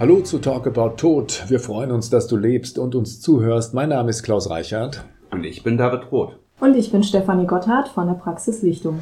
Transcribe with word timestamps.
Hallo 0.00 0.22
zu 0.22 0.38
Talk 0.38 0.66
About 0.66 0.96
Tod. 0.96 1.44
Wir 1.48 1.60
freuen 1.60 1.92
uns, 1.92 2.08
dass 2.08 2.26
du 2.26 2.38
lebst 2.38 2.78
und 2.78 2.94
uns 2.94 3.20
zuhörst. 3.20 3.74
Mein 3.74 3.90
Name 3.90 4.08
ist 4.08 4.22
Klaus 4.22 4.48
Reichert. 4.48 5.04
Und 5.30 5.44
ich 5.44 5.62
bin 5.62 5.76
David 5.76 6.10
Roth. 6.10 6.38
Und 6.58 6.74
ich 6.74 6.90
bin 6.90 7.02
Stefanie 7.02 7.46
Gotthard 7.46 7.88
von 7.88 8.06
der 8.06 8.14
Praxis 8.14 8.62
Lichtung. 8.62 9.00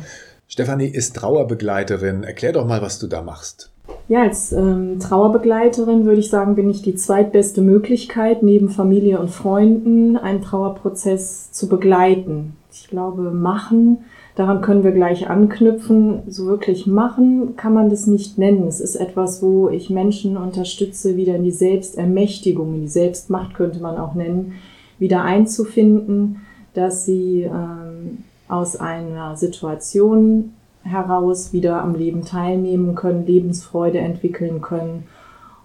Stefanie 0.48 0.88
ist 0.88 1.14
Trauerbegleiterin. 1.14 2.24
Erklär 2.24 2.52
doch 2.52 2.66
mal, 2.66 2.82
was 2.82 2.98
du 2.98 3.06
da 3.06 3.22
machst. 3.22 3.70
Ja, 4.08 4.22
als 4.22 4.50
ähm, 4.50 4.98
Trauerbegleiterin 4.98 6.04
würde 6.04 6.18
ich 6.18 6.30
sagen, 6.30 6.56
bin 6.56 6.68
ich 6.68 6.82
die 6.82 6.96
zweitbeste 6.96 7.60
Möglichkeit, 7.60 8.42
neben 8.42 8.68
Familie 8.68 9.20
und 9.20 9.30
Freunden 9.30 10.16
einen 10.16 10.42
Trauerprozess 10.42 11.52
zu 11.52 11.68
begleiten. 11.68 12.56
Ich 12.80 12.88
glaube, 12.88 13.30
machen 13.30 13.98
Daran 14.38 14.60
können 14.60 14.84
wir 14.84 14.92
gleich 14.92 15.28
anknüpfen. 15.28 16.22
So 16.28 16.46
wirklich 16.46 16.86
machen 16.86 17.56
kann 17.56 17.74
man 17.74 17.90
das 17.90 18.06
nicht 18.06 18.38
nennen. 18.38 18.68
Es 18.68 18.78
ist 18.78 18.94
etwas, 18.94 19.42
wo 19.42 19.68
ich 19.68 19.90
Menschen 19.90 20.36
unterstütze, 20.36 21.16
wieder 21.16 21.34
in 21.34 21.42
die 21.42 21.50
Selbstermächtigung, 21.50 22.72
in 22.72 22.82
die 22.82 22.86
Selbstmacht 22.88 23.54
könnte 23.54 23.80
man 23.80 23.98
auch 23.98 24.14
nennen, 24.14 24.52
wieder 25.00 25.24
einzufinden, 25.24 26.42
dass 26.72 27.04
sie 27.04 27.50
ähm, 27.52 28.18
aus 28.46 28.76
einer 28.76 29.36
Situation 29.36 30.52
heraus 30.84 31.52
wieder 31.52 31.82
am 31.82 31.96
Leben 31.96 32.24
teilnehmen 32.24 32.94
können, 32.94 33.26
Lebensfreude 33.26 33.98
entwickeln 33.98 34.60
können. 34.60 35.08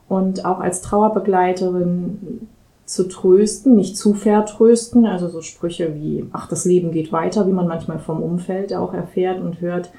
Und 0.10 0.46
auch 0.46 0.60
als 0.60 0.82
Trauerbegleiterin 0.82 2.48
zu 2.86 3.08
trösten, 3.08 3.76
nicht 3.76 3.98
zu 3.98 4.14
vertrösten, 4.14 5.06
also 5.06 5.30
so 5.30 5.42
Sprüche 5.42 5.96
wie, 5.96 6.26
ach, 6.34 6.48
das 6.50 6.66
Leben 6.66 6.92
geht 6.92 7.12
weiter, 7.12 7.48
wie 7.48 7.54
man 7.54 7.68
manchmal 7.68 8.00
vom 8.00 8.22
Umfeld 8.22 8.74
auch 8.74 8.94
erfährt 8.94 9.42
und 9.42 9.62
hört, 9.62 9.92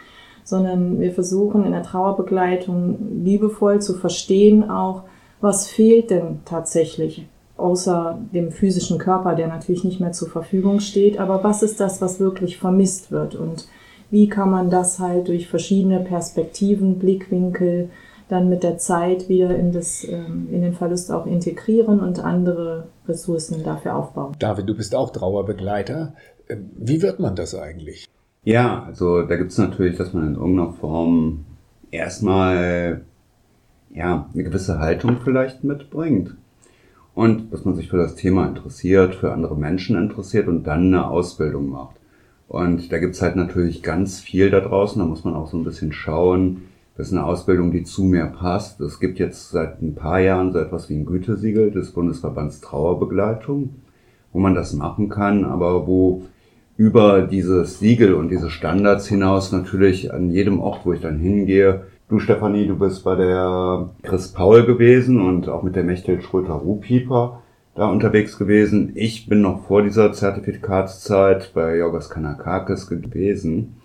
sondern 0.44 1.00
wir 1.00 1.12
versuchen 1.12 1.64
in 1.64 1.72
der 1.72 1.82
Trauerbegleitung 1.82 3.22
liebevoll 3.24 3.80
zu 3.80 3.94
verstehen 3.94 4.68
auch, 4.68 5.04
was 5.40 5.66
fehlt 5.66 6.10
denn 6.10 6.40
tatsächlich, 6.44 7.26
außer 7.56 8.18
dem 8.32 8.50
physischen 8.52 8.98
Körper, 8.98 9.34
der 9.34 9.48
natürlich 9.48 9.84
nicht 9.84 10.00
mehr 10.00 10.12
zur 10.12 10.28
Verfügung 10.28 10.80
steht, 10.80 11.18
aber 11.18 11.42
was 11.42 11.62
ist 11.62 11.80
das, 11.80 12.02
was 12.02 12.20
wirklich 12.20 12.58
vermisst 12.58 13.10
wird? 13.10 13.34
Und 13.34 13.66
wie 14.10 14.28
kann 14.28 14.50
man 14.50 14.70
das 14.70 14.98
halt 14.98 15.28
durch 15.28 15.48
verschiedene 15.48 16.00
Perspektiven, 16.00 16.98
Blickwinkel, 16.98 17.90
dann 18.28 18.48
mit 18.48 18.62
der 18.62 18.78
Zeit 18.78 19.28
wieder 19.28 19.54
in, 19.54 19.72
das, 19.72 20.04
ähm, 20.04 20.48
in 20.50 20.62
den 20.62 20.72
Verlust 20.72 21.12
auch 21.12 21.26
integrieren 21.26 22.00
und 22.00 22.18
andere 22.20 22.88
Ressourcen 23.06 23.62
dafür 23.62 23.96
aufbauen. 23.96 24.34
David, 24.38 24.68
du 24.68 24.74
bist 24.74 24.94
auch 24.94 25.10
Trauerbegleiter. 25.10 26.14
Ähm, 26.48 26.70
wie 26.76 27.02
wird 27.02 27.20
man 27.20 27.36
das 27.36 27.54
eigentlich? 27.54 28.06
Ja, 28.44 28.84
also 28.84 29.22
da 29.22 29.36
gibt 29.36 29.52
es 29.52 29.58
natürlich, 29.58 29.96
dass 29.96 30.12
man 30.12 30.26
in 30.26 30.34
irgendeiner 30.34 30.72
Form 30.72 31.44
erstmal 31.90 33.02
ja, 33.94 34.28
eine 34.32 34.44
gewisse 34.44 34.78
Haltung 34.78 35.18
vielleicht 35.22 35.64
mitbringt. 35.64 36.34
Und 37.14 37.52
dass 37.52 37.64
man 37.64 37.76
sich 37.76 37.88
für 37.88 37.96
das 37.96 38.16
Thema 38.16 38.46
interessiert, 38.48 39.14
für 39.14 39.32
andere 39.32 39.56
Menschen 39.56 39.96
interessiert 39.96 40.48
und 40.48 40.64
dann 40.64 40.88
eine 40.88 41.08
Ausbildung 41.08 41.68
macht. 41.68 41.96
Und 42.48 42.92
da 42.92 42.98
gibt 42.98 43.14
es 43.14 43.22
halt 43.22 43.36
natürlich 43.36 43.82
ganz 43.82 44.20
viel 44.20 44.50
da 44.50 44.60
draußen, 44.60 45.00
da 45.00 45.06
muss 45.06 45.24
man 45.24 45.34
auch 45.34 45.48
so 45.48 45.56
ein 45.56 45.64
bisschen 45.64 45.92
schauen, 45.92 46.62
das 46.96 47.08
ist 47.08 47.12
eine 47.12 47.24
Ausbildung, 47.24 47.72
die 47.72 47.82
zu 47.82 48.04
mir 48.04 48.26
passt. 48.26 48.80
Es 48.80 49.00
gibt 49.00 49.18
jetzt 49.18 49.50
seit 49.50 49.82
ein 49.82 49.94
paar 49.94 50.20
Jahren 50.20 50.52
so 50.52 50.60
etwas 50.60 50.88
wie 50.88 50.94
ein 50.94 51.06
Gütesiegel 51.06 51.72
des 51.72 51.90
Bundesverbands 51.90 52.60
Trauerbegleitung, 52.60 53.70
wo 54.32 54.38
man 54.38 54.54
das 54.54 54.74
machen 54.74 55.08
kann, 55.08 55.44
aber 55.44 55.86
wo 55.86 56.22
über 56.76 57.22
dieses 57.22 57.78
Siegel 57.78 58.14
und 58.14 58.30
diese 58.30 58.50
Standards 58.50 59.06
hinaus 59.06 59.52
natürlich 59.52 60.12
an 60.12 60.30
jedem 60.30 60.60
Ort, 60.60 60.80
wo 60.84 60.92
ich 60.92 61.00
dann 61.00 61.18
hingehe, 61.18 61.84
du 62.08 62.18
Stefanie, 62.18 62.66
du 62.66 62.76
bist 62.78 63.04
bei 63.04 63.16
der 63.16 63.90
Chris 64.02 64.28
Paul 64.28 64.64
gewesen 64.64 65.20
und 65.20 65.48
auch 65.48 65.62
mit 65.62 65.76
der 65.76 65.84
Mechtel 65.84 66.20
Schröter-Ruhpieper 66.20 67.42
da 67.74 67.88
unterwegs 67.88 68.38
gewesen. 68.38 68.92
Ich 68.94 69.28
bin 69.28 69.40
noch 69.40 69.66
vor 69.66 69.82
dieser 69.82 70.12
Zertifikatszeit 70.12 71.52
bei 71.54 71.76
Jorgos 71.76 72.08
Kanakakis 72.08 72.86
gewesen. 72.86 73.76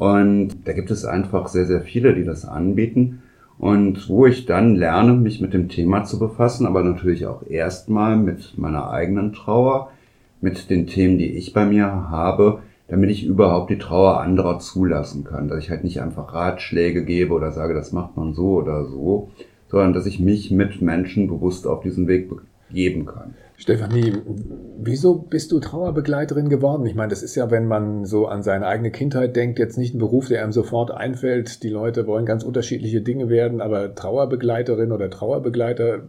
Und 0.00 0.66
da 0.66 0.72
gibt 0.72 0.90
es 0.90 1.04
einfach 1.04 1.48
sehr, 1.48 1.66
sehr 1.66 1.82
viele, 1.82 2.14
die 2.14 2.24
das 2.24 2.46
anbieten. 2.46 3.20
Und 3.58 4.08
wo 4.08 4.24
ich 4.24 4.46
dann 4.46 4.74
lerne, 4.74 5.12
mich 5.12 5.42
mit 5.42 5.52
dem 5.52 5.68
Thema 5.68 6.04
zu 6.04 6.18
befassen, 6.18 6.66
aber 6.66 6.82
natürlich 6.82 7.26
auch 7.26 7.46
erstmal 7.46 8.16
mit 8.16 8.56
meiner 8.56 8.90
eigenen 8.90 9.34
Trauer, 9.34 9.90
mit 10.40 10.70
den 10.70 10.86
Themen, 10.86 11.18
die 11.18 11.36
ich 11.36 11.52
bei 11.52 11.66
mir 11.66 11.84
habe, 12.08 12.60
damit 12.88 13.10
ich 13.10 13.26
überhaupt 13.26 13.68
die 13.68 13.76
Trauer 13.76 14.22
anderer 14.22 14.58
zulassen 14.58 15.24
kann. 15.24 15.48
Dass 15.48 15.58
ich 15.58 15.68
halt 15.68 15.84
nicht 15.84 16.00
einfach 16.00 16.32
Ratschläge 16.32 17.04
gebe 17.04 17.34
oder 17.34 17.52
sage, 17.52 17.74
das 17.74 17.92
macht 17.92 18.16
man 18.16 18.32
so 18.32 18.54
oder 18.54 18.86
so, 18.86 19.28
sondern 19.68 19.92
dass 19.92 20.06
ich 20.06 20.18
mich 20.18 20.50
mit 20.50 20.80
Menschen 20.80 21.28
bewusst 21.28 21.66
auf 21.66 21.82
diesen 21.82 22.08
Weg 22.08 22.30
begeben 22.70 23.06
kann. 23.06 23.34
Stefanie, 23.56 24.14
wieso 24.78 25.16
bist 25.16 25.52
du 25.52 25.60
Trauerbegleiterin 25.60 26.48
geworden? 26.48 26.86
Ich 26.86 26.94
meine, 26.94 27.10
das 27.10 27.22
ist 27.22 27.34
ja, 27.34 27.50
wenn 27.50 27.66
man 27.66 28.06
so 28.06 28.26
an 28.26 28.42
seine 28.42 28.66
eigene 28.66 28.90
Kindheit 28.90 29.36
denkt, 29.36 29.58
jetzt 29.58 29.76
nicht 29.76 29.94
ein 29.94 29.98
Beruf, 29.98 30.28
der 30.28 30.42
einem 30.42 30.52
sofort 30.52 30.90
einfällt. 30.90 31.62
Die 31.62 31.68
Leute 31.68 32.06
wollen 32.06 32.24
ganz 32.24 32.42
unterschiedliche 32.42 33.02
Dinge 33.02 33.28
werden, 33.28 33.60
aber 33.60 33.94
Trauerbegleiterin 33.94 34.92
oder 34.92 35.10
Trauerbegleiter 35.10 36.08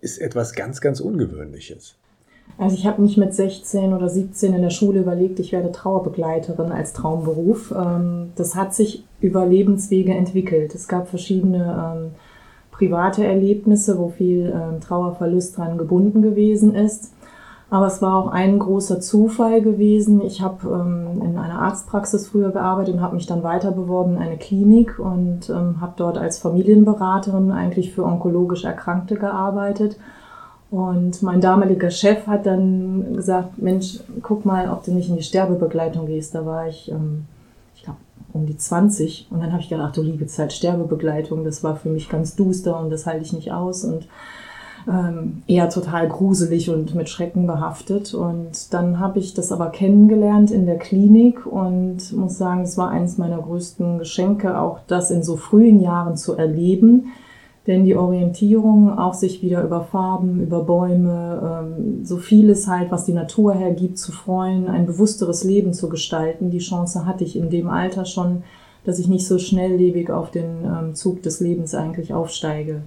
ist 0.00 0.18
etwas 0.18 0.54
ganz, 0.54 0.80
ganz 0.80 0.98
Ungewöhnliches. 0.98 1.96
Also 2.58 2.76
ich 2.76 2.86
habe 2.86 3.02
mich 3.02 3.16
mit 3.16 3.34
16 3.34 3.92
oder 3.92 4.08
17 4.08 4.54
in 4.54 4.62
der 4.62 4.70
Schule 4.70 5.00
überlegt, 5.00 5.38
ich 5.38 5.52
werde 5.52 5.70
Trauerbegleiterin 5.70 6.72
als 6.72 6.92
Traumberuf. 6.94 7.72
Ähm, 7.76 8.32
das 8.34 8.54
hat 8.56 8.74
sich 8.74 9.04
über 9.20 9.46
Lebenswege 9.46 10.14
entwickelt. 10.14 10.74
Es 10.74 10.88
gab 10.88 11.08
verschiedene 11.08 11.94
ähm, 11.96 12.10
private 12.76 13.24
Erlebnisse, 13.24 13.98
wo 13.98 14.08
viel 14.08 14.46
äh, 14.46 14.80
Trauerverlust 14.80 15.56
dran 15.56 15.78
gebunden 15.78 16.22
gewesen 16.22 16.74
ist. 16.74 17.12
Aber 17.68 17.86
es 17.86 18.00
war 18.00 18.14
auch 18.14 18.28
ein 18.28 18.60
großer 18.60 19.00
Zufall 19.00 19.60
gewesen. 19.60 20.20
Ich 20.22 20.40
habe 20.40 20.68
ähm, 20.68 21.20
in 21.20 21.36
einer 21.36 21.60
Arztpraxis 21.60 22.28
früher 22.28 22.52
gearbeitet 22.52 22.94
und 22.94 23.00
habe 23.00 23.16
mich 23.16 23.26
dann 23.26 23.42
weiter 23.42 23.72
beworben 23.72 24.16
in 24.16 24.22
eine 24.22 24.36
Klinik 24.36 25.00
und 25.00 25.50
ähm, 25.50 25.80
habe 25.80 25.94
dort 25.96 26.16
als 26.16 26.38
Familienberaterin 26.38 27.50
eigentlich 27.50 27.92
für 27.92 28.04
onkologisch 28.04 28.64
Erkrankte 28.64 29.16
gearbeitet. 29.16 29.98
Und 30.70 31.22
mein 31.22 31.40
damaliger 31.40 31.90
Chef 31.90 32.26
hat 32.26 32.46
dann 32.46 33.14
gesagt, 33.14 33.58
Mensch, 33.58 34.00
guck 34.22 34.44
mal, 34.44 34.70
ob 34.70 34.84
du 34.84 34.92
nicht 34.92 35.08
in 35.08 35.16
die 35.16 35.22
Sterbebegleitung 35.22 36.06
gehst. 36.06 36.34
Da 36.34 36.46
war 36.46 36.68
ich 36.68 36.90
ähm, 36.90 37.24
um 38.36 38.46
die 38.46 38.56
20. 38.56 39.28
Und 39.30 39.40
dann 39.40 39.52
habe 39.52 39.62
ich 39.62 39.68
gedacht, 39.68 39.96
du 39.96 40.02
liebe 40.02 40.26
Zeit, 40.26 40.52
Sterbebegleitung, 40.52 41.44
das 41.44 41.64
war 41.64 41.76
für 41.76 41.88
mich 41.88 42.08
ganz 42.08 42.36
duster 42.36 42.78
und 42.78 42.90
das 42.90 43.06
halte 43.06 43.24
ich 43.24 43.32
nicht 43.32 43.52
aus 43.52 43.84
und 43.84 44.06
ähm, 44.88 45.42
eher 45.48 45.68
total 45.68 46.08
gruselig 46.08 46.70
und 46.70 46.94
mit 46.94 47.08
Schrecken 47.08 47.46
behaftet. 47.46 48.14
Und 48.14 48.72
dann 48.72 49.00
habe 49.00 49.18
ich 49.18 49.34
das 49.34 49.50
aber 49.50 49.70
kennengelernt 49.70 50.50
in 50.50 50.66
der 50.66 50.78
Klinik 50.78 51.44
und 51.46 52.12
muss 52.12 52.38
sagen, 52.38 52.62
es 52.62 52.78
war 52.78 52.90
eines 52.90 53.18
meiner 53.18 53.38
größten 53.38 53.98
Geschenke, 53.98 54.60
auch 54.60 54.78
das 54.86 55.10
in 55.10 55.22
so 55.22 55.36
frühen 55.36 55.80
Jahren 55.80 56.16
zu 56.16 56.34
erleben 56.34 57.12
denn 57.66 57.84
die 57.84 57.96
Orientierung, 57.96 58.96
auch 58.96 59.14
sich 59.14 59.42
wieder 59.42 59.62
über 59.64 59.82
Farben, 59.82 60.40
über 60.40 60.62
Bäume, 60.62 61.64
ähm, 61.78 62.04
so 62.04 62.16
vieles 62.16 62.68
halt, 62.68 62.90
was 62.90 63.04
die 63.04 63.12
Natur 63.12 63.54
hergibt, 63.54 63.98
zu 63.98 64.12
freuen, 64.12 64.68
ein 64.68 64.86
bewussteres 64.86 65.42
Leben 65.42 65.72
zu 65.72 65.88
gestalten. 65.88 66.50
Die 66.50 66.58
Chance 66.58 67.06
hatte 67.06 67.24
ich 67.24 67.36
in 67.36 67.50
dem 67.50 67.68
Alter 67.68 68.04
schon, 68.04 68.44
dass 68.84 69.00
ich 69.00 69.08
nicht 69.08 69.26
so 69.26 69.38
schnelllebig 69.38 70.10
auf 70.10 70.30
den 70.30 70.64
ähm, 70.64 70.94
Zug 70.94 71.22
des 71.22 71.40
Lebens 71.40 71.74
eigentlich 71.74 72.14
aufsteige. 72.14 72.82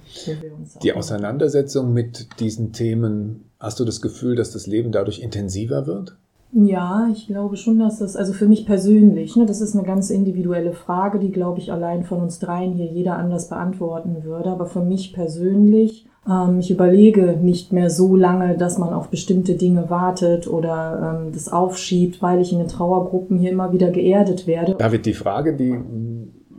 Die 0.82 0.94
Auseinandersetzung 0.94 1.92
mit 1.92 2.40
diesen 2.40 2.72
Themen, 2.72 3.50
hast 3.58 3.80
du 3.80 3.84
das 3.84 4.00
Gefühl, 4.00 4.34
dass 4.34 4.50
das 4.50 4.66
Leben 4.66 4.92
dadurch 4.92 5.20
intensiver 5.20 5.86
wird? 5.86 6.16
Ja, 6.52 7.08
ich 7.12 7.28
glaube 7.28 7.56
schon, 7.56 7.78
dass 7.78 8.00
das, 8.00 8.16
also 8.16 8.32
für 8.32 8.46
mich 8.46 8.66
persönlich, 8.66 9.36
ne, 9.36 9.46
das 9.46 9.60
ist 9.60 9.74
eine 9.76 9.86
ganz 9.86 10.10
individuelle 10.10 10.72
Frage, 10.72 11.20
die, 11.20 11.30
glaube 11.30 11.60
ich, 11.60 11.70
allein 11.70 12.02
von 12.02 12.20
uns 12.20 12.40
dreien 12.40 12.72
hier 12.72 12.86
jeder 12.86 13.16
anders 13.16 13.48
beantworten 13.48 14.24
würde. 14.24 14.50
Aber 14.50 14.66
für 14.66 14.80
mich 14.80 15.12
persönlich, 15.12 16.06
ähm, 16.28 16.58
ich 16.58 16.70
überlege 16.72 17.38
nicht 17.40 17.72
mehr 17.72 17.88
so 17.88 18.16
lange, 18.16 18.56
dass 18.56 18.78
man 18.78 18.92
auf 18.92 19.10
bestimmte 19.10 19.54
Dinge 19.54 19.90
wartet 19.90 20.48
oder 20.48 21.20
ähm, 21.22 21.32
das 21.32 21.52
aufschiebt, 21.52 22.20
weil 22.20 22.40
ich 22.40 22.52
in 22.52 22.58
den 22.58 22.68
Trauergruppen 22.68 23.38
hier 23.38 23.52
immer 23.52 23.72
wieder 23.72 23.90
geerdet 23.90 24.48
werde. 24.48 24.74
David, 24.76 25.06
die 25.06 25.14
Frage, 25.14 25.56
die 25.56 25.78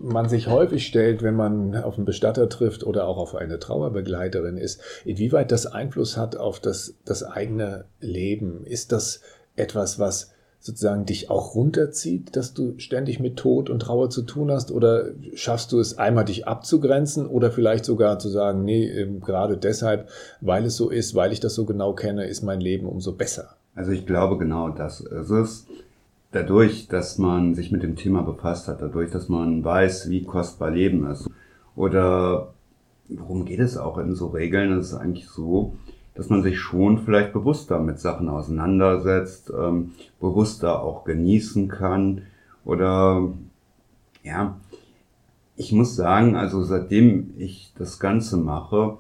man 0.04 0.30
sich 0.30 0.48
häufig 0.48 0.88
stellt, 0.88 1.22
wenn 1.22 1.36
man 1.36 1.76
auf 1.76 1.98
einen 1.98 2.06
Bestatter 2.06 2.50
trifft 2.50 2.86
oder 2.86 3.08
auch 3.08 3.18
auf 3.18 3.36
eine 3.36 3.60
Trauerbegleiterin 3.60 4.58
ist, 4.58 4.82
inwieweit 5.06 5.52
das 5.52 5.68
Einfluss 5.68 6.18
hat 6.18 6.38
auf 6.38 6.60
das, 6.60 6.96
das 7.06 7.24
eigene 7.24 7.86
Leben. 8.00 8.66
Ist 8.66 8.92
das 8.92 9.22
etwas, 9.56 10.00
was 10.00 10.32
sozusagen 10.62 11.06
dich 11.06 11.32
auch 11.32 11.56
runterzieht, 11.56 12.36
dass 12.36 12.54
du 12.54 12.76
ständig 12.78 13.20
mit 13.20 13.38
Tod 13.38 13.70
und 13.70 13.80
Trauer 13.80 14.12
zu 14.12 14.22
tun 14.22 14.52
hast? 14.52 14.72
Oder 14.72 15.08
schaffst 15.34 15.72
du 15.72 15.80
es 15.80 15.98
einmal, 15.98 16.26
dich 16.26 16.48
abzugrenzen 16.48 17.26
oder 17.26 17.52
vielleicht 17.52 17.84
sogar 17.84 18.20
zu 18.20 18.30
sagen, 18.30 18.64
nee, 18.64 18.88
ähm, 18.88 19.22
gerade 19.22 19.58
deshalb, 19.58 20.10
weil 20.40 20.66
es 20.66 20.78
so 20.78 20.90
ist, 20.90 21.16
weil 21.16 21.34
ich 21.34 21.40
das 21.40 21.56
so 21.56 21.66
genau 21.66 21.94
kenne, 21.94 22.28
ist 22.28 22.44
mein 22.44 22.62
Leben 22.62 22.86
umso 22.86 23.14
besser? 23.14 23.56
Also 23.74 23.92
ich 23.92 24.06
glaube 24.06 24.38
genau 24.38 24.70
das 24.70 25.02
ist 25.02 25.32
es. 25.32 25.66
Dadurch, 26.32 26.88
dass 26.88 27.18
man 27.18 27.56
sich 27.56 27.72
mit 27.72 27.84
dem 27.84 27.96
Thema 27.96 28.22
befasst 28.22 28.68
hat, 28.68 28.82
dadurch, 28.82 29.12
dass 29.12 29.30
man 29.30 29.64
weiß, 29.64 30.10
wie 30.10 30.24
kostbar 30.24 30.70
Leben 30.70 31.10
ist 31.10 31.28
oder 31.76 32.54
worum 33.10 33.46
geht 33.46 33.60
es 33.60 33.78
auch 33.78 33.98
in 33.98 34.14
so 34.16 34.28
Regeln? 34.28 34.72
Es 34.78 34.88
ist 34.88 34.94
eigentlich 34.94 35.28
so, 35.28 35.74
dass 36.16 36.30
man 36.30 36.44
sich 36.44 36.60
schon 36.60 37.00
vielleicht 37.00 37.34
bewusster 37.34 37.80
mit 37.80 38.00
Sachen 38.00 38.30
auseinandersetzt, 38.30 39.52
ähm, 39.58 39.92
bewusster 40.20 40.82
auch 40.82 41.04
genießen 41.04 41.68
kann 41.68 42.24
oder 42.66 43.30
ja, 44.24 44.58
ich 45.56 45.72
muss 45.72 45.96
sagen, 45.96 46.36
also 46.36 46.64
seitdem 46.64 47.34
ich 47.38 47.74
das 47.78 48.00
Ganze 48.00 48.38
mache, 48.38 48.98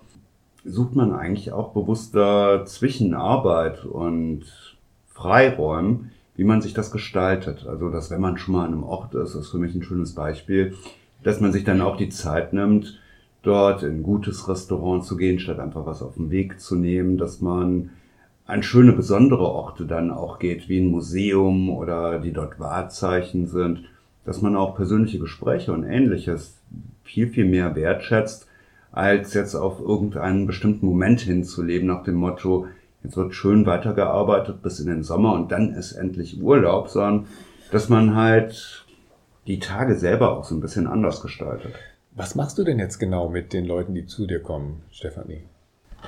sucht 0.63 0.95
man 0.95 1.11
eigentlich 1.11 1.51
auch 1.51 1.73
bewusster 1.73 2.65
zwischen 2.65 3.13
Arbeit 3.13 3.85
und 3.85 4.45
Freiräumen, 5.07 6.11
wie 6.35 6.43
man 6.43 6.61
sich 6.61 6.73
das 6.73 6.91
gestaltet. 6.91 7.65
Also, 7.67 7.89
dass 7.89 8.11
wenn 8.11 8.21
man 8.21 8.37
schon 8.37 8.53
mal 8.53 8.65
an 8.65 8.73
einem 8.73 8.83
Ort 8.83 9.15
ist, 9.15 9.35
ist 9.35 9.49
für 9.49 9.57
mich 9.57 9.73
ein 9.75 9.83
schönes 9.83 10.13
Beispiel, 10.13 10.75
dass 11.23 11.39
man 11.41 11.51
sich 11.51 11.63
dann 11.63 11.81
auch 11.81 11.97
die 11.97 12.09
Zeit 12.09 12.53
nimmt, 12.53 12.99
dort 13.43 13.83
in 13.83 13.97
ein 13.97 14.03
gutes 14.03 14.47
Restaurant 14.47 15.03
zu 15.03 15.17
gehen, 15.17 15.39
statt 15.39 15.59
einfach 15.59 15.85
was 15.85 16.01
auf 16.01 16.15
den 16.15 16.31
Weg 16.31 16.59
zu 16.59 16.75
nehmen, 16.75 17.17
dass 17.17 17.41
man 17.41 17.91
an 18.45 18.63
schöne 18.63 18.91
besondere 18.91 19.45
Orte 19.45 19.85
dann 19.85 20.11
auch 20.11 20.39
geht, 20.39 20.67
wie 20.67 20.79
ein 20.79 20.91
Museum 20.91 21.69
oder 21.69 22.19
die 22.19 22.33
dort 22.33 22.59
Wahrzeichen 22.59 23.47
sind, 23.47 23.83
dass 24.25 24.41
man 24.41 24.55
auch 24.55 24.75
persönliche 24.75 25.19
Gespräche 25.19 25.71
und 25.71 25.83
ähnliches 25.83 26.57
viel, 27.03 27.27
viel 27.27 27.45
mehr 27.45 27.75
wertschätzt, 27.75 28.47
als 28.91 29.33
jetzt 29.33 29.55
auf 29.55 29.79
irgendeinen 29.79 30.47
bestimmten 30.47 30.85
Moment 30.85 31.21
hinzuleben 31.21 31.87
nach 31.87 32.03
dem 32.03 32.15
Motto, 32.15 32.67
jetzt 33.03 33.15
wird 33.15 33.33
schön 33.33 33.65
weitergearbeitet 33.65 34.61
bis 34.61 34.79
in 34.79 34.87
den 34.87 35.03
Sommer 35.03 35.33
und 35.33 35.51
dann 35.51 35.73
ist 35.73 35.93
endlich 35.93 36.41
Urlaub, 36.41 36.89
sondern 36.89 37.27
dass 37.71 37.89
man 37.89 38.15
halt 38.15 38.85
die 39.47 39.59
Tage 39.59 39.95
selber 39.95 40.37
auch 40.37 40.43
so 40.43 40.55
ein 40.55 40.61
bisschen 40.61 40.87
anders 40.87 41.21
gestaltet. 41.21 41.73
Was 42.13 42.35
machst 42.35 42.57
du 42.57 42.63
denn 42.63 42.79
jetzt 42.79 42.99
genau 42.99 43.29
mit 43.29 43.53
den 43.53 43.65
Leuten, 43.65 43.93
die 43.93 44.05
zu 44.05 44.27
dir 44.27 44.41
kommen, 44.41 44.81
Stefanie? 44.91 45.43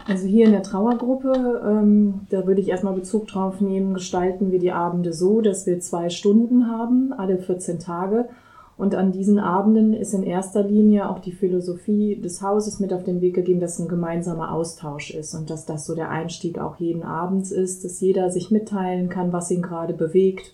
Also 0.07 0.27
hier 0.27 0.45
in 0.45 0.51
der 0.51 0.63
Trauergruppe, 0.63 1.61
ähm, 1.65 2.21
da 2.29 2.45
würde 2.45 2.59
ich 2.59 2.69
erstmal 2.69 2.95
Bezug 2.95 3.27
drauf 3.27 3.61
nehmen, 3.61 3.93
gestalten 3.93 4.51
wir 4.51 4.59
die 4.59 4.71
Abende 4.71 5.13
so, 5.13 5.39
dass 5.39 5.65
wir 5.65 5.79
zwei 5.79 6.09
Stunden 6.09 6.67
haben, 6.67 7.13
alle 7.13 7.37
14 7.37 7.79
Tage. 7.79 8.27
Und 8.75 8.95
an 8.95 9.11
diesen 9.11 9.39
Abenden 9.39 9.93
ist 9.93 10.13
in 10.13 10.23
erster 10.23 10.63
Linie 10.63 11.09
auch 11.09 11.19
die 11.19 11.31
Philosophie 11.31 12.19
des 12.19 12.41
Hauses 12.41 12.79
mit 12.79 12.91
auf 12.91 13.03
den 13.03 13.21
Weg 13.21 13.35
gegeben, 13.35 13.59
dass 13.59 13.79
ein 13.79 13.87
gemeinsamer 13.87 14.51
Austausch 14.51 15.11
ist 15.11 15.35
und 15.35 15.49
dass 15.49 15.65
das 15.65 15.85
so 15.85 15.95
der 15.95 16.09
Einstieg 16.09 16.57
auch 16.57 16.77
jeden 16.77 17.03
Abends 17.03 17.51
ist, 17.51 17.85
dass 17.85 18.01
jeder 18.01 18.31
sich 18.31 18.51
mitteilen 18.51 19.09
kann, 19.09 19.31
was 19.31 19.51
ihn 19.51 19.61
gerade 19.61 19.93
bewegt, 19.93 20.53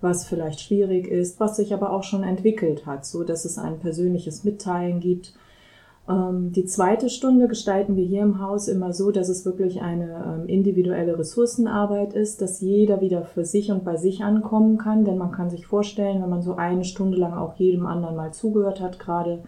was 0.00 0.26
vielleicht 0.26 0.60
schwierig 0.60 1.06
ist, 1.06 1.40
was 1.40 1.56
sich 1.56 1.74
aber 1.74 1.92
auch 1.92 2.02
schon 2.04 2.22
entwickelt 2.22 2.86
hat, 2.86 3.04
so 3.04 3.22
dass 3.22 3.44
es 3.44 3.58
ein 3.58 3.78
persönliches 3.78 4.44
Mitteilen 4.44 5.00
gibt. 5.00 5.34
Ähm, 6.08 6.52
die 6.52 6.64
zweite 6.64 7.10
Stunde 7.10 7.48
gestalten 7.48 7.96
wir 7.96 8.04
hier 8.04 8.22
im 8.22 8.40
Haus 8.40 8.68
immer 8.68 8.92
so, 8.92 9.10
dass 9.10 9.28
es 9.28 9.44
wirklich 9.44 9.82
eine 9.82 10.40
ähm, 10.40 10.48
individuelle 10.48 11.18
Ressourcenarbeit 11.18 12.14
ist, 12.14 12.40
dass 12.40 12.60
jeder 12.60 13.00
wieder 13.00 13.22
für 13.22 13.44
sich 13.44 13.70
und 13.70 13.84
bei 13.84 13.96
sich 13.96 14.24
ankommen 14.24 14.78
kann, 14.78 15.04
denn 15.04 15.18
man 15.18 15.32
kann 15.32 15.50
sich 15.50 15.66
vorstellen, 15.66 16.22
wenn 16.22 16.30
man 16.30 16.42
so 16.42 16.56
eine 16.56 16.84
Stunde 16.84 17.18
lang 17.18 17.34
auch 17.34 17.56
jedem 17.56 17.86
anderen 17.86 18.16
mal 18.16 18.32
zugehört 18.32 18.80
hat, 18.80 18.98
gerade 18.98 19.42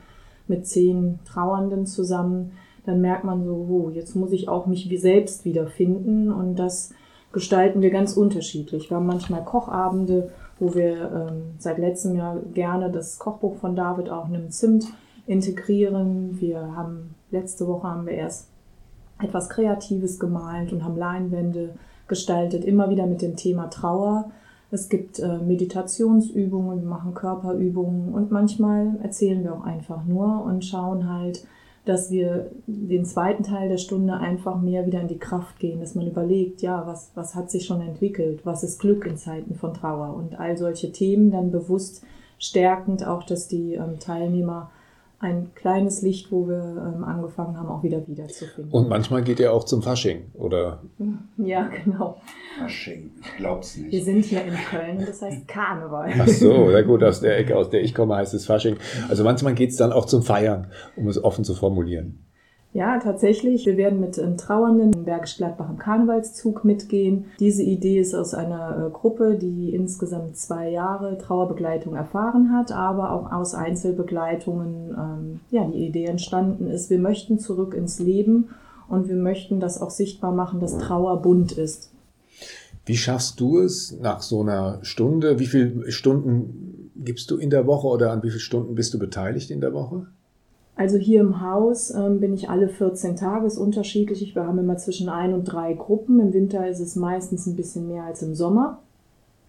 mit 0.49 0.67
zehn 0.67 1.19
Trauernden 1.25 1.87
zusammen, 1.87 2.53
dann 2.85 3.01
merkt 3.01 3.25
man 3.25 3.45
so, 3.45 3.55
oh, 3.55 3.91
jetzt 3.91 4.17
muss 4.17 4.33
ich 4.33 4.49
auch 4.49 4.67
mich 4.67 4.91
wie 4.91 4.99
selbst 4.99 5.45
wiederfinden 5.45 6.31
und 6.31 6.57
das 6.57 6.93
gestalten 7.33 7.81
wir 7.81 7.91
ganz 7.91 8.17
unterschiedlich. 8.17 8.91
Wir 8.91 8.97
haben 8.99 9.07
manchmal 9.07 9.45
Kochabende, 9.45 10.31
wo 10.59 10.75
wir 10.75 11.29
ähm, 11.31 11.43
seit 11.59 11.79
letztem 11.79 12.17
Jahr 12.17 12.39
gerne 12.55 12.91
das 12.91 13.19
Kochbuch 13.19 13.57
von 13.57 13.75
David 13.77 14.11
auch 14.11 14.27
einem 14.27 14.51
Zimt 14.51 14.87
integrieren. 15.27 16.41
Wir 16.41 16.77
haben 16.77 17.15
letzte 17.31 17.67
Woche 17.67 17.89
haben 17.89 18.07
wir 18.07 18.15
erst 18.15 18.49
etwas 19.21 19.49
Kreatives 19.49 20.19
gemalt 20.19 20.73
und 20.73 20.85
haben 20.85 20.97
Leinwände 20.97 21.75
gestaltet, 22.09 22.65
immer 22.65 22.91
wieder 22.91 23.07
mit 23.07 23.23
dem 23.23 23.37
Thema 23.37 23.69
Trauer. 23.69 24.31
Es 24.71 24.89
gibt 24.89 25.19
äh, 25.19 25.39
Meditationsübungen, 25.39 26.81
wir 26.81 26.89
machen 26.89 27.15
Körperübungen 27.15 28.13
und 28.13 28.31
manchmal 28.31 28.97
erzählen 29.03 29.45
wir 29.45 29.55
auch 29.55 29.65
einfach 29.65 30.05
nur 30.05 30.43
und 30.45 30.65
schauen 30.65 31.09
halt, 31.09 31.47
dass 31.85 32.11
wir 32.11 32.51
den 32.67 33.05
zweiten 33.05 33.43
Teil 33.43 33.69
der 33.69 33.79
Stunde 33.79 34.15
einfach 34.15 34.61
mehr 34.61 34.87
wieder 34.87 35.01
in 35.01 35.09
die 35.09 35.19
Kraft 35.19 35.59
gehen, 35.59 35.81
dass 35.81 35.95
man 35.95 36.07
überlegt, 36.07 36.63
ja, 36.63 36.87
was, 36.87 37.11
was 37.15 37.35
hat 37.35 37.51
sich 37.51 37.67
schon 37.67 37.81
entwickelt, 37.81 38.41
was 38.45 38.63
ist 38.63 38.81
Glück 38.81 39.05
in 39.05 39.17
Zeiten 39.17 39.57
von 39.57 39.75
Trauer? 39.75 40.15
Und 40.15 40.39
all 40.39 40.57
solche 40.57 40.93
Themen 40.93 41.33
dann 41.33 41.51
bewusst 41.51 42.05
stärkend, 42.39 43.07
auch 43.07 43.25
dass 43.25 43.49
die 43.49 43.75
ähm, 43.75 43.99
Teilnehmer 43.99 44.71
ein 45.23 45.55
kleines 45.55 46.03
Licht, 46.03 46.33
wo 46.33 46.49
wir 46.49 46.95
ähm, 46.95 47.05
angefangen 47.05 47.57
haben, 47.57 47.69
auch 47.69 47.85
wieder 47.85 48.07
wiederzufinden. 48.09 48.73
Und 48.73 48.89
manchmal 48.89 49.23
geht 49.23 49.39
ihr 49.39 49.53
auch 49.53 49.65
zum 49.65 49.81
Fasching, 49.81 50.33
oder? 50.35 50.83
Ja, 51.39 51.71
genau. 51.85 52.21
Fasching, 52.59 53.13
ich 53.21 53.37
glaub's 53.37 53.77
nicht. 53.77 53.93
Wir 53.93 54.03
sind 54.03 54.25
hier 54.25 54.45
in 54.45 54.55
Köln 54.55 54.99
das 55.07 55.23
heißt 55.23 55.47
Karneval. 55.47 56.13
Ach 56.19 56.27
so, 56.27 56.71
ja 56.71 56.83
gut, 56.83 57.05
aus 57.05 57.21
der 57.21 57.39
Ecke, 57.39 57.57
aus 57.57 57.71
der 57.71 57.83
ich 57.83 57.95
komme, 57.95 58.17
heißt 58.17 58.35
es 58.35 58.47
Fasching. 58.47 58.77
Also 59.09 59.23
manchmal 59.23 59.55
geht 59.55 59.71
es 59.71 59.77
dann 59.77 59.93
auch 59.93 60.07
zum 60.07 60.23
Feiern, 60.23 60.67
um 60.97 61.07
es 61.07 61.23
offen 61.23 61.45
zu 61.45 61.55
formulieren. 61.55 62.25
Ja, 62.75 62.99
tatsächlich. 62.99 63.67
Wir 63.67 63.77
werden 63.77 64.01
mit 64.01 64.17
ähm, 64.17 64.39
Trauernden 64.39 64.95
im 64.95 65.05
Bergisch 65.05 65.37
Gladbach 65.37 65.69
im 65.69 65.77
Karnevalszug 65.77 66.65
mitgehen. 66.65 67.27
Diese 67.39 67.63
Idee 67.63 67.99
ist 67.99 68.15
aus 68.15 68.33
einer 68.33 68.87
äh, 68.87 68.91
Gruppe, 68.91 69.37
die 69.37 69.75
insgesamt 69.75 70.39
zwei 70.39 70.71
Jahre 70.71 71.19
Trauerbegleitung 71.19 71.95
erfahren 71.95 72.51
hat, 72.51 72.73
aber 72.73 73.13
auch 73.13 73.31
aus 73.31 73.55
Einzelbegleitungen 73.55 74.97
ähm, 74.99 75.41
ja, 75.51 75.67
die 75.67 75.87
Idee 75.87 76.07
entstanden 76.07 76.67
ist. 76.67 76.89
Wir 76.89 76.99
möchten 76.99 77.39
zurück 77.39 77.75
ins 77.75 77.99
Leben 77.99 78.49
und 78.89 79.07
wir 79.07 79.17
möchten 79.17 79.61
das 79.61 79.81
auch 79.81 79.91
sichtbar 79.91 80.33
machen, 80.33 80.59
dass 80.61 80.79
Trauer 80.79 81.21
bunt 81.21 81.53
ist. 81.53 81.91
Wie 82.87 82.97
schaffst 82.97 83.39
du 83.39 83.61
es 83.61 83.99
nach 84.01 84.23
so 84.23 84.41
einer 84.41 84.79
Stunde? 84.83 85.39
Wie 85.39 85.47
viele 85.47 85.93
Stunden 85.93 86.91
gibst 86.97 87.31
du 87.31 87.37
in 87.37 87.51
der 87.51 87.67
Woche 87.67 87.87
oder 87.87 88.13
an 88.13 88.23
wie 88.23 88.31
vielen 88.31 88.41
Stunden 88.41 88.75
bist 88.75 88.95
du 88.95 88.99
beteiligt 88.99 89.51
in 89.51 89.61
der 89.61 89.75
Woche? 89.75 90.07
Also 90.75 90.97
hier 90.97 91.21
im 91.21 91.41
Haus 91.43 91.91
ähm, 91.91 92.21
bin 92.21 92.33
ich 92.33 92.49
alle 92.49 92.69
14 92.69 93.17
Tage, 93.17 93.47
ist 93.47 93.59
unterschiedlich. 93.59 94.35
Wir 94.35 94.47
haben 94.47 94.59
immer 94.59 94.79
zwischen 94.79 95.09
ein 95.09 95.35
und 95.35 95.45
drei 95.45 95.75
Gruppen. 95.75 96.19
Im 96.19 96.33
Winter 96.33 96.69
ist 96.69 96.81
es 96.81 96.97
meistens 96.97 97.47
ein 97.47 97.57
bisschen 97.57 97.89
mehr 97.89 98.05
als 98.05 98.23
im 98.23 98.35
Sommer. 98.35 98.81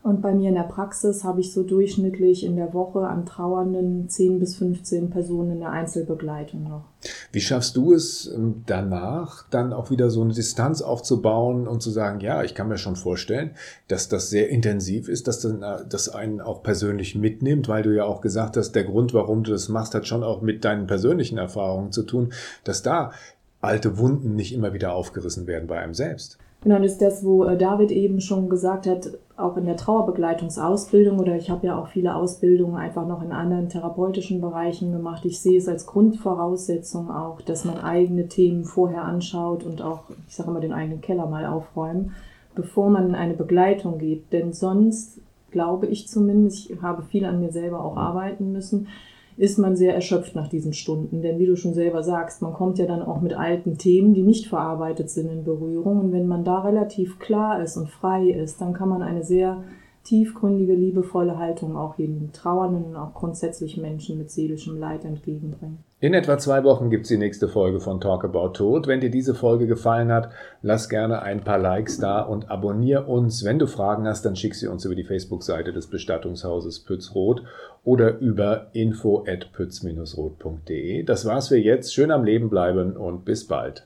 Und 0.04 0.22
bei 0.22 0.36
mir 0.36 0.50
in 0.50 0.56
der 0.56 0.64
Praxis 0.64 1.24
habe 1.24 1.40
ich 1.40 1.54
so 1.54 1.64
durchschnittlich 1.64 2.46
in 2.46 2.58
der 2.58 2.74
Woche 2.74 3.08
an 3.08 3.26
Trauernden 3.26 4.10
10 4.10 4.38
bis 4.38 4.58
15 4.58 5.10
Personen 5.10 5.52
in 5.52 5.60
der 5.62 5.70
Einzelbegleitung 5.70 6.64
noch. 6.64 6.84
Wie 7.32 7.40
schaffst 7.40 7.78
du 7.78 7.94
es 7.94 8.30
ähm, 8.36 8.64
danach, 8.66 9.48
dann 9.50 9.72
auch 9.72 9.92
wieder 9.92 10.10
so 10.10 10.22
eine 10.22 10.34
Distanz 10.34 10.82
aufzubauen 10.82 11.70
und 11.70 11.82
zu 11.82 11.90
sagen, 11.90 12.20
ja, 12.20 12.44
ich 12.44 12.54
kann 12.54 12.68
mir 12.68 12.78
schon 12.78 12.98
vorstellen, 12.98 13.52
dass 13.88 14.10
das 14.10 14.30
sehr 14.30 14.50
intensiv 14.50 15.08
ist, 15.08 15.30
dass 15.30 15.46
äh, 15.46 15.56
das 15.88 16.10
einen 16.10 16.42
auch 16.42 16.64
persönlich 16.64 17.16
mitnimmt, 17.16 17.70
weil 17.70 17.84
du 17.84 17.96
ja 17.96 18.04
auch 18.04 18.20
gesagt 18.20 18.58
hast, 18.58 18.74
der 18.74 18.84
Grund, 18.84 19.14
warum 19.14 19.46
du 19.46 19.52
das 19.52 19.70
machst, 19.70 19.96
hat 19.96 20.06
schon 20.06 20.24
auch 20.24 20.42
mit 20.42 20.66
deinen 20.66 20.86
persönlichen 20.86 21.38
Erfahrungen 21.38 21.94
zu 21.94 22.04
tun, 22.04 22.34
dass 22.66 22.84
da 22.84 23.14
alte 23.62 23.98
Wunden 23.98 24.36
nicht 24.36 24.54
immer 24.54 24.74
wieder 24.74 24.94
aufgerissen 24.94 25.48
werden 25.48 25.68
bei 25.68 25.80
einem 25.80 25.94
selbst. 25.94 26.40
Genau, 26.64 26.80
das 26.80 26.94
ist 26.94 27.02
das, 27.02 27.26
wo 27.26 27.44
äh, 27.44 27.58
David 27.58 27.92
eben 27.92 28.22
schon 28.22 28.48
gesagt 28.48 28.88
hat, 28.88 29.18
auch 29.36 29.58
in 29.58 29.66
der 29.66 29.76
Trauerbegleitungsausbildung 29.76 31.20
oder 31.20 31.36
ich 31.36 31.50
habe 31.50 31.68
ja 31.68 31.78
auch 31.78 31.88
viele 31.88 32.16
Ausbildungen 32.16 32.76
einfach 32.76 33.06
noch 33.06 33.22
in 33.22 33.32
anderen 33.32 33.68
therapeutischen 33.68 34.40
Bereichen 34.40 34.92
gemacht. 34.92 35.26
Ich 35.26 35.42
sehe 35.42 35.58
es 35.58 35.68
als 35.68 35.88
Grundvoraussetzung 35.88 37.12
auch, 37.12 37.42
dass 37.42 37.66
man 37.66 37.80
eigene 37.80 38.28
Themen 38.28 38.64
vorher 38.64 39.04
anschaut 39.04 39.66
und 39.66 39.82
auch, 39.82 40.04
ich 40.28 40.36
sage 40.36 40.52
immer, 40.52 40.62
den 40.62 40.72
eigenen 40.72 41.02
Keller 41.02 41.26
mal 41.26 41.46
aufräumen, 41.46 42.12
bevor 42.56 42.90
man 42.90 43.10
in 43.10 43.16
eine 43.16 43.34
Begleitung 43.34 43.98
geht. 43.98 44.32
Denn 44.32 44.54
sonst 44.54 45.20
glaube 45.52 45.88
ich 45.88 46.08
zumindest, 46.08 46.70
ich 46.70 46.82
habe 46.82 47.04
viel 47.04 47.26
an 47.26 47.42
mir 47.42 47.52
selber 47.52 47.84
auch 47.84 47.98
arbeiten 47.98 48.54
müssen, 48.54 48.88
ist 49.36 49.58
man 49.58 49.76
sehr 49.76 49.96
erschöpft 49.96 50.36
nach 50.36 50.48
diesen 50.48 50.74
Stunden. 50.74 51.22
Denn 51.22 51.40
wie 51.40 51.46
du 51.46 51.56
schon 51.56 51.74
selber 51.74 52.04
sagst, 52.04 52.42
man 52.42 52.54
kommt 52.54 52.78
ja 52.78 52.86
dann 52.86 53.02
auch 53.02 53.22
mit 53.22 53.34
alten 53.34 53.78
Themen, 53.78 54.14
die 54.14 54.24
nicht 54.24 54.48
verarbeitet 54.48 55.10
sind, 55.10 55.30
in 55.30 55.44
Berührung. 55.44 56.00
Und 56.00 56.12
wenn 56.12 56.28
man 56.28 56.44
da 56.44 56.60
relativ 56.60 57.20
klar 57.20 57.62
ist 57.62 57.78
und 57.78 57.90
frei 57.90 58.30
ist, 58.30 58.62
dann 58.62 58.74
kann 58.74 58.90
man 58.90 59.02
eine 59.02 59.24
sehr 59.24 59.64
tiefgründige, 60.04 60.74
liebevolle 60.74 61.38
Haltung 61.38 61.76
auch 61.78 61.98
jedem 61.98 62.32
Trauernden 62.34 62.84
und 62.86 62.96
auch 62.96 63.14
grundsätzlich 63.14 63.78
Menschen 63.78 64.18
mit 64.18 64.32
seelischem 64.32 64.78
Leid 64.78 65.06
entgegenbringen. 65.06 65.80
In 66.00 66.14
etwa 66.14 66.38
zwei 66.38 66.66
Wochen 66.66 66.90
gibt's 66.90 67.08
die 67.08 67.18
nächste 67.18 67.48
Folge 67.48 67.80
von 67.80 68.02
Talk 68.02 68.26
About 68.26 68.50
Tod. 68.50 68.88
Wenn 68.88 69.00
dir 69.00 69.10
diese 69.10 69.34
Folge 69.34 69.68
gefallen 69.68 70.12
hat, 70.12 70.32
lass 70.62 70.90
gerne 70.90 71.22
ein 71.22 71.46
paar 71.46 71.58
Likes 71.58 71.98
da 71.98 72.22
und 72.22 72.52
abonnier 72.52 73.08
uns. 73.08 73.46
Wenn 73.46 73.58
du 73.58 73.68
Fragen 73.68 74.06
hast, 74.06 74.26
dann 74.26 74.36
schick 74.36 74.56
sie 74.56 74.68
uns 74.68 74.84
über 74.84 74.96
die 74.96 75.06
Facebook-Seite 75.06 75.72
des 75.72 75.88
Bestattungshauses 75.88 76.82
Pützroth 76.82 77.44
oder 77.86 78.18
über 78.18 78.68
info 78.74 79.24
at 79.26 79.54
pütz-roth.de. 79.54 81.04
Das 81.04 81.26
war's 81.26 81.48
für 81.48 81.58
jetzt. 81.58 81.94
Schön 81.94 82.12
am 82.12 82.26
Leben 82.26 82.50
bleiben 82.50 82.98
und 82.98 83.24
bis 83.24 83.48
bald. 83.48 83.86